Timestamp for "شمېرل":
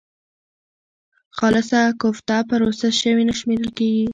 3.39-3.69